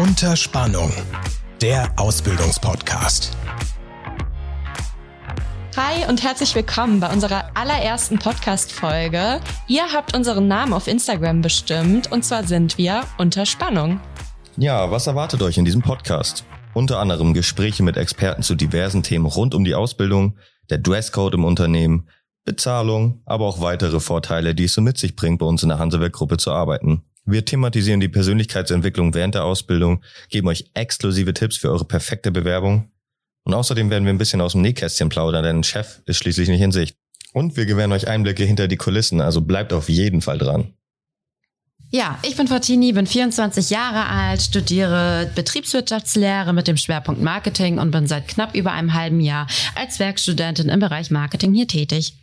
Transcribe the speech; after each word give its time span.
Unter 0.00 0.34
Spannung, 0.34 0.90
der 1.60 1.92
Ausbildungspodcast. 1.96 3.36
Hi 5.76 6.08
und 6.08 6.22
herzlich 6.22 6.54
willkommen 6.54 7.00
bei 7.00 7.12
unserer 7.12 7.54
allerersten 7.54 8.18
Podcast-Folge. 8.18 9.42
Ihr 9.68 9.92
habt 9.92 10.16
unseren 10.16 10.48
Namen 10.48 10.72
auf 10.72 10.86
Instagram 10.86 11.42
bestimmt 11.42 12.10
und 12.10 12.24
zwar 12.24 12.44
sind 12.44 12.78
wir 12.78 13.02
Unter 13.18 13.44
Spannung. 13.44 14.00
Ja, 14.56 14.90
was 14.90 15.06
erwartet 15.06 15.42
euch 15.42 15.58
in 15.58 15.66
diesem 15.66 15.82
Podcast? 15.82 16.46
Unter 16.72 16.98
anderem 16.98 17.34
Gespräche 17.34 17.82
mit 17.82 17.98
Experten 17.98 18.42
zu 18.42 18.54
diversen 18.54 19.02
Themen 19.02 19.26
rund 19.26 19.54
um 19.54 19.64
die 19.64 19.74
Ausbildung, 19.74 20.38
der 20.70 20.78
Dresscode 20.78 21.34
im 21.34 21.44
Unternehmen, 21.44 22.08
Bezahlung, 22.46 23.20
aber 23.26 23.44
auch 23.44 23.60
weitere 23.60 24.00
Vorteile, 24.00 24.54
die 24.54 24.64
es 24.64 24.72
so 24.72 24.80
mit 24.80 24.96
sich 24.96 25.14
bringt, 25.14 25.40
bei 25.40 25.46
uns 25.46 25.62
in 25.62 25.68
der 25.68 25.78
Hansewerk-Gruppe 25.78 26.38
zu 26.38 26.52
arbeiten. 26.52 27.04
Wir 27.30 27.44
thematisieren 27.44 28.00
die 28.00 28.08
Persönlichkeitsentwicklung 28.08 29.14
während 29.14 29.34
der 29.34 29.44
Ausbildung, 29.44 30.02
geben 30.28 30.48
euch 30.48 30.70
exklusive 30.74 31.32
Tipps 31.32 31.56
für 31.56 31.70
eure 31.70 31.84
perfekte 31.84 32.32
Bewerbung 32.32 32.90
und 33.44 33.54
außerdem 33.54 33.90
werden 33.90 34.04
wir 34.04 34.12
ein 34.12 34.18
bisschen 34.18 34.40
aus 34.40 34.52
dem 34.52 34.62
Nähkästchen 34.62 35.08
plaudern, 35.08 35.44
denn 35.44 35.62
Chef 35.62 36.00
ist 36.06 36.18
schließlich 36.18 36.48
nicht 36.48 36.60
in 36.60 36.72
Sicht. 36.72 36.96
Und 37.32 37.56
wir 37.56 37.66
gewähren 37.66 37.92
euch 37.92 38.08
Einblicke 38.08 38.44
hinter 38.44 38.68
die 38.68 38.76
Kulissen, 38.76 39.20
also 39.20 39.40
bleibt 39.40 39.72
auf 39.72 39.88
jeden 39.88 40.20
Fall 40.20 40.38
dran. 40.38 40.74
Ja, 41.92 42.18
ich 42.22 42.36
bin 42.36 42.46
Fortini, 42.46 42.92
bin 42.92 43.06
24 43.06 43.70
Jahre 43.70 44.06
alt, 44.06 44.42
studiere 44.42 45.28
Betriebswirtschaftslehre 45.34 46.52
mit 46.52 46.68
dem 46.68 46.76
Schwerpunkt 46.76 47.20
Marketing 47.20 47.78
und 47.78 47.90
bin 47.90 48.06
seit 48.06 48.28
knapp 48.28 48.54
über 48.54 48.70
einem 48.72 48.94
halben 48.94 49.20
Jahr 49.20 49.48
als 49.74 49.98
Werkstudentin 49.98 50.68
im 50.68 50.78
Bereich 50.78 51.10
Marketing 51.10 51.52
hier 51.52 51.66
tätig. 51.66 52.14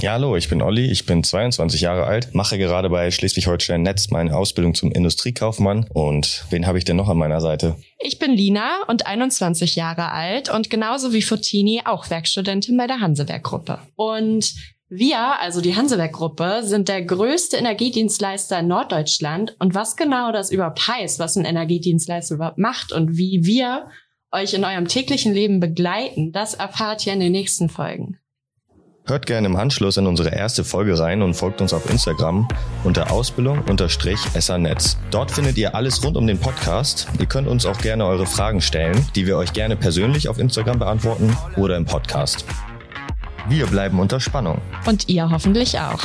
Ja, 0.00 0.12
hallo, 0.12 0.36
ich 0.36 0.48
bin 0.48 0.62
Olli, 0.62 0.90
ich 0.90 1.06
bin 1.06 1.24
22 1.24 1.80
Jahre 1.80 2.04
alt, 2.04 2.34
mache 2.34 2.58
gerade 2.58 2.88
bei 2.88 3.10
Schleswig-Holstein 3.10 3.82
Netz 3.82 4.10
meine 4.10 4.36
Ausbildung 4.36 4.74
zum 4.74 4.92
Industriekaufmann. 4.92 5.86
Und 5.92 6.44
wen 6.50 6.66
habe 6.66 6.78
ich 6.78 6.84
denn 6.84 6.96
noch 6.96 7.08
an 7.08 7.18
meiner 7.18 7.40
Seite? 7.40 7.76
Ich 7.98 8.18
bin 8.18 8.32
Lina 8.32 8.82
und 8.88 9.06
21 9.06 9.76
Jahre 9.76 10.10
alt 10.10 10.48
und 10.48 10.70
genauso 10.70 11.12
wie 11.12 11.22
Fortini 11.22 11.82
auch 11.84 12.10
Werkstudentin 12.10 12.76
bei 12.76 12.86
der 12.86 13.00
Hansewerk-Gruppe. 13.00 13.78
Und 13.96 14.54
wir, 14.88 15.40
also 15.40 15.60
die 15.60 15.74
Hansewerk-Gruppe, 15.74 16.60
sind 16.64 16.88
der 16.88 17.02
größte 17.02 17.56
Energiedienstleister 17.56 18.60
in 18.60 18.68
Norddeutschland. 18.68 19.56
Und 19.58 19.74
was 19.74 19.96
genau 19.96 20.32
das 20.32 20.50
überhaupt 20.50 20.86
heißt, 20.86 21.18
was 21.18 21.36
ein 21.36 21.44
Energiedienstleister 21.44 22.34
überhaupt 22.34 22.58
macht 22.58 22.92
und 22.92 23.16
wie 23.16 23.40
wir 23.44 23.86
euch 24.30 24.54
in 24.54 24.64
eurem 24.64 24.88
täglichen 24.88 25.32
Leben 25.32 25.60
begleiten, 25.60 26.32
das 26.32 26.54
erfahrt 26.54 27.06
ihr 27.06 27.12
in 27.12 27.20
den 27.20 27.32
nächsten 27.32 27.68
Folgen. 27.68 28.18
Hört 29.04 29.26
gerne 29.26 29.48
im 29.48 29.56
Anschluss 29.56 29.96
in 29.96 30.06
unsere 30.06 30.30
erste 30.30 30.62
Folge 30.62 30.96
rein 30.96 31.22
und 31.22 31.34
folgt 31.34 31.60
uns 31.60 31.74
auf 31.74 31.90
Instagram 31.90 32.46
unter 32.84 33.10
Ausbildung-SANetz. 33.10 34.96
Dort 35.10 35.32
findet 35.32 35.58
ihr 35.58 35.74
alles 35.74 36.04
rund 36.04 36.16
um 36.16 36.24
den 36.24 36.38
Podcast. 36.38 37.08
Ihr 37.18 37.26
könnt 37.26 37.48
uns 37.48 37.66
auch 37.66 37.78
gerne 37.78 38.06
eure 38.06 38.26
Fragen 38.26 38.60
stellen, 38.60 39.04
die 39.16 39.26
wir 39.26 39.36
euch 39.38 39.52
gerne 39.52 39.74
persönlich 39.74 40.28
auf 40.28 40.38
Instagram 40.38 40.78
beantworten 40.78 41.36
oder 41.56 41.76
im 41.76 41.84
Podcast. 41.84 42.44
Wir 43.48 43.66
bleiben 43.66 43.98
unter 43.98 44.20
Spannung. 44.20 44.60
Und 44.86 45.08
ihr 45.08 45.28
hoffentlich 45.28 45.80
auch. 45.80 46.00